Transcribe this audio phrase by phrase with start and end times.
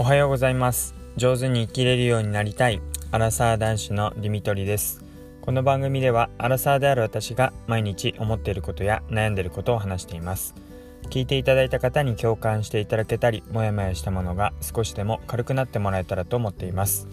[0.00, 0.94] おはようございます。
[1.16, 2.80] 上手に生きれるようになりたい。
[3.10, 5.04] アラサー男子のディミトリです。
[5.40, 10.54] この番組ではアラサーである私が毎日思っていることや悩んでいることを話しています。
[11.10, 17.08] 聞いていただいた方に共感していただけたりモヤモヤしたものが少しでも軽くなってもらえたらと思っています。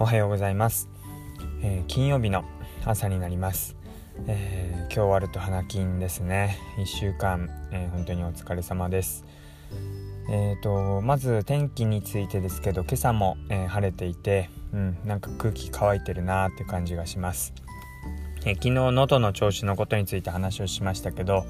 [0.00, 0.88] おはようございます、
[1.62, 2.44] えー、金曜日の
[2.84, 3.76] 朝になります。
[4.26, 6.58] えー、今日終わると花金ですね。
[6.78, 9.24] 1週間、えー、本当にお疲れ様です。
[10.28, 17.52] えーと、まず天気についてですけど今朝も、えー、晴れていて、うん、なんか空気乾いてるなーって感じがします、
[18.44, 21.44] えー、昨日喉の調子のことについて話をしましたけど、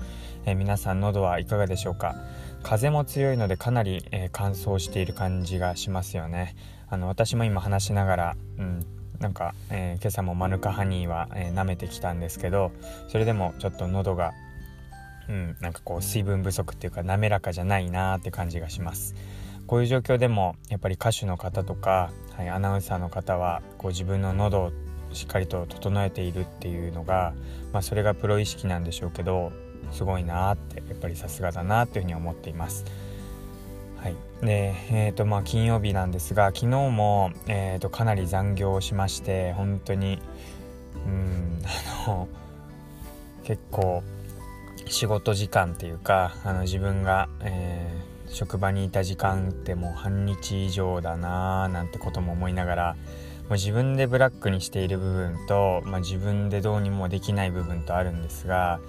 [0.47, 2.15] えー、皆さん喉はいかがでしょうか？
[2.63, 6.55] 風も強いのでかなり、え乾燥している感じがしますよね。
[6.89, 8.87] あの私も今話しながら、うん、
[9.19, 12.71] なんか、え今朝もマヌカハニーは、え舐めてきたんですけど
[13.09, 14.33] それでもちょっと喉が
[15.33, 19.15] うん、なんかこう水分不足っていうか滑らかじゃないなーって感じがします
[19.67, 24.73] こういう状況でもやっぱり歌手の方とか、はい、アナウンサーの方はこう自分の喉を
[25.15, 27.33] しっかりと整えているっていうのが、
[27.73, 29.53] まあ、それがプロ意識なんでしょうけど
[29.91, 32.85] すごいなーってやっぱりさすがだなっていうふうに思っています。
[33.97, 40.21] はい、で、えーとまあ、金曜日なんですが昨日も、えーと、かなり残業をしまして本当に
[41.07, 41.63] うん
[42.05, 42.29] あの
[43.45, 44.03] 結構
[44.93, 52.97] 仕事時間っていうかあの自分が、えー、職場にいた時間ってもう半日以上だなーなんてことも思いながら
[53.45, 58.81] もう自分でブラックにしている部分と、まあ、自分でどうにもできない部分とあるんですが、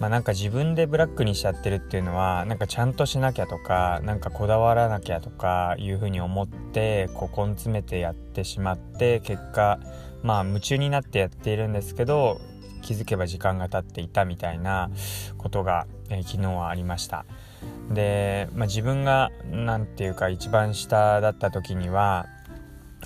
[0.00, 9.78] まあ、なんか自分でブラックにしちゃってるっていうのはなんかちゃんとしなきゃとかなんかこだわらなきゃとかいうふうに思ってこう根詰めてやってしまって結果
[10.24, 12.40] まあ夢中になってやっているんですけど
[12.84, 14.90] 気づけば時間が経っていたみたいな
[15.38, 17.24] ことが、えー、昨日はありました。
[17.90, 22.26] で、まあ、自分が何て言うか一番下だった時には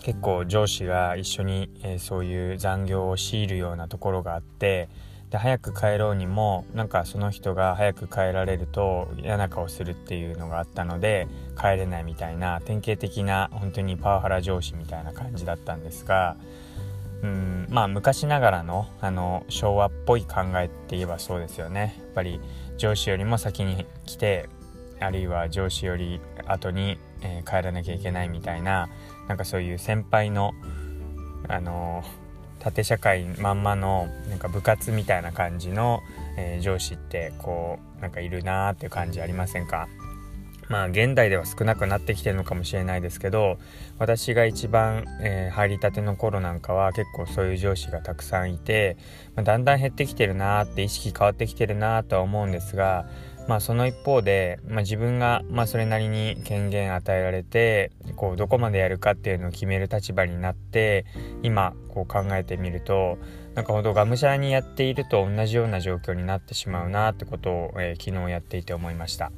[0.03, 4.89] 結構上司が一緒に、えー、そういう残業を強いるようなところがあって
[5.31, 16.37] で早く帰ろうにもなんかその人が早く帰られると嫌な顔するっていうのがあったので帰れないみたいな典型的な本当にパワハラ上司みたいな感じだったんですが
[17.23, 21.95] うんまあ昔ながらのあの昭和っぽい考えって言えばそうですよね。
[21.99, 22.41] やっぱり
[22.77, 24.49] 上司よりも先に来て
[25.01, 28.89] あるいは上司より後に、えー、帰らなきゃいけないみたいな
[29.29, 30.53] なんかそういう先輩の
[31.49, 32.05] あの
[32.61, 36.03] 縦社会まんまのなんか部活みたいな感じの、
[36.37, 39.89] えー、上司ってこうなんかいるなーっていう感じありませんか？
[40.69, 43.59] まあ現代では少なくなってきてるのかもしれないですけど
[43.99, 48.97] 私が一番、えー、入りたての頃なんかは結構そういう上司がたくさんいて、
[49.35, 53.07] まあ、だんだん減ってきてるなって意識変わってきてるなとは思うんですが
[53.49, 61.07] まあその一方で、まあ、自分がまあそれなりに権限与えられてこうどこまでやるかっていうのを決める立場になって
[61.43, 63.17] 今こう考えてみると
[63.55, 69.33] なんかほどがむしゃらにやっていると同じような状況になってしまうなってことを、えー、昨日やっていて思いました。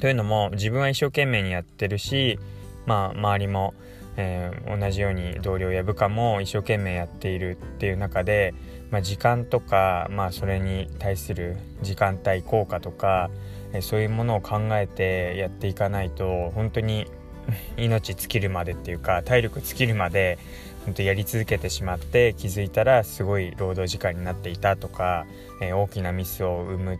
[0.00, 2.38] というのも自分は一生懸命にやってるし、
[2.86, 3.74] まあ、周りも、
[4.16, 8.54] えー、同じように同僚や部下も一生懸命やっているっていう中で、
[8.90, 13.30] まあ、時間とか、まあ、それに対する時間帯効果とか、
[13.72, 17.06] えー、そういうものを考えてやっていかないと本当に
[17.76, 20.38] 命尽きるまでっていうか体力尽きるまで
[20.84, 25.26] 本当やり続けてしまって気づいたらすごい労働時間になっていたとか、
[25.60, 26.98] えー、大きなミスを生む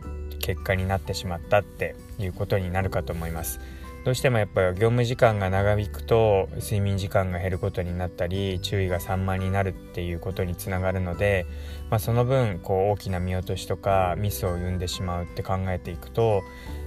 [0.49, 3.61] 結果になってしまったっていうことになるかと思います。
[4.07, 11.45] どうしてもやっぱり業務時間が長引くと睡眠時間が減ることになったり注意が散漫になるっていうことにつながるので、
[11.91, 16.43] まあ、その分こう大きな見落としとかミスを生んでしまうって考えていくと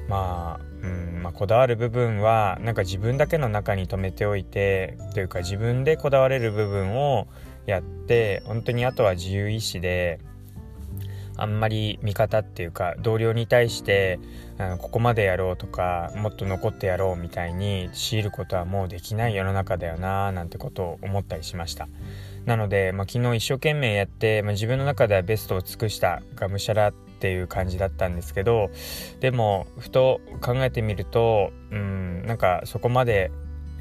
[0.08, 7.28] まあ、うんまあ、こだわる部分はなんか自分だけの中に留めておいてというか自分でこだわれる部分を
[7.68, 10.20] やって本当にあとは自由意志で
[11.38, 14.20] あんまり味方っていうか同僚に対して、
[14.60, 21.88] うん、ここまでやろうとかもっと残ってやろうみたいに強いることはもうできない世の中だよななんてことを思ったりしました。
[22.46, 28.72] なので、まあ、昨日一生懸命やって、まあ、自分の中ではベストを尽くしたがむしゃらっていう感じだったんですけど
[29.20, 33.32] でもふと考えてみるとうんなんかそこまで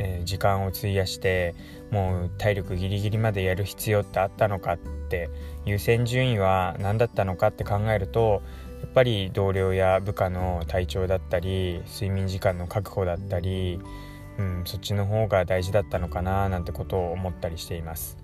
[0.02, 1.54] えー、時間を費やして
[1.90, 5.28] もう体力ギリギリまでやる必要ってあったのかって
[5.66, 8.42] 優先順位は何だったのかって考えると
[8.80, 13.78] やっぱり同僚や部下の体調だったり睡眠時間の確保だったり、
[14.38, 18.16] うん、そっちの方が大事だったのかななんてことを思ったりしています。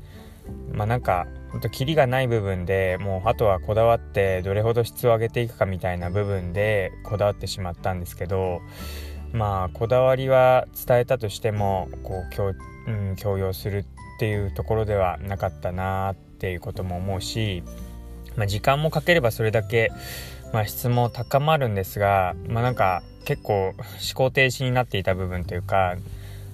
[0.72, 8.62] まあなんかほんとキリがない部分でもうあとはこだわってどれほど質を上げていくかみたいな部分でこだわってしまったんですけど
[9.32, 12.54] まあこだわりは伝えたとしてもこう強,、
[12.86, 13.84] うん、強要する
[14.16, 17.62] っていうところではなかったなっていうことも思うし、
[18.36, 19.92] まあ、時間もかければそれだけ、
[20.52, 23.74] まあ、質も高まるんですが、まあ、なんか結構思
[24.14, 25.96] 考停止になっていた部分というか、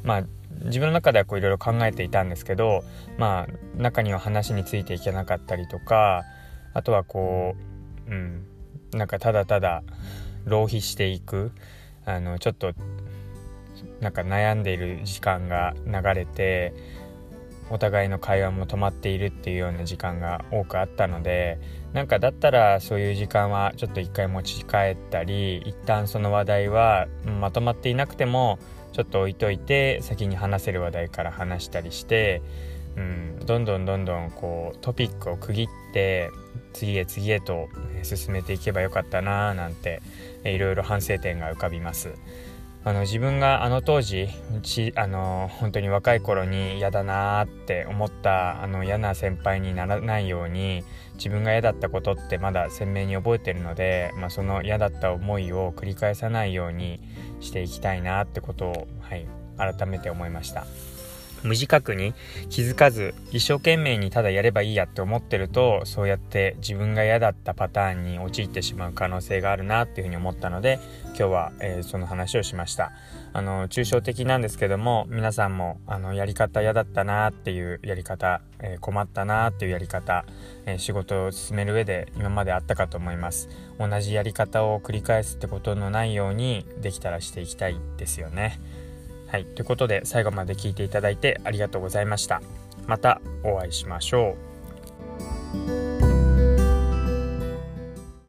[0.03, 0.23] まあ、
[0.65, 2.83] 自分の中ではいろいろ考えていたんですけど、
[3.19, 6.25] まあ、中には話についていけなかったりとか
[6.75, 7.55] あとはこ
[8.09, 8.47] う、うん、
[8.93, 9.83] なんかただただ
[10.45, 11.53] 浪費していく。
[12.05, 12.73] あのちょっと
[14.01, 16.75] なんか悩んでいる時間が流れて
[17.71, 21.59] お互いの会話も止まっているっていうような時間が多くあったので
[21.93, 27.07] なんかだったらそういう時間はちょっと一回持ち帰ったり一旦その話題は
[27.41, 28.59] まとまっていなくても
[28.93, 32.43] ちょっと置いといて先に話せる話題から話したりして、
[32.97, 36.31] うん、どんどんどんどんこうトピックを区切って
[36.73, 37.69] 次へ次へと
[38.03, 40.03] 進めていけばよかったなーなんて
[40.45, 42.15] いろいろ反省点が浮かびます。
[42.85, 44.29] あの自分があの当時
[44.63, 50.83] ちあの本当に若い頃に嫌だなーって思ったあの嫌な先輩にならないように
[51.15, 56.99] 自分が嫌だったことってまだ鮮明に覚えてるので、まあ、その嫌だった思いを繰り返さないように
[57.41, 60.67] していきたいなってことを、はい、改めて思いました。
[61.43, 62.15] 無自覚に
[62.51, 72.93] 気づかず一生懸命にただやればいいやって思ってるとそうやって自分が嫌だったパターンに陥ってしまう可能性があるなっていうふうに思ったので今日は、えー、その話をしました。
[73.35, 80.27] あの抽象的なんですけども皆さんもあのやり方嫌だったなっていうやり方、えー、困ったなっていうやり方、
[80.67, 83.49] えー、仕事を進める上で今まであったかと思います。
[83.79, 88.61] 同じやり方を繰り返すってことのないようにできたらしていきたいですよね。
[89.33, 92.43] はい、ということで最後まで聞いていただいてありがとうございました。
[92.87, 94.52] またお会いしましょう。